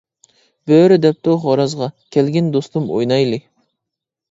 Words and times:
بۆرە 0.71 0.97
دەپتۇ 1.03 1.35
خورازغا، 1.43 1.91
كەلگىن 2.17 2.51
دوستۇم 2.59 2.91
ئوينايلى. 2.97 3.43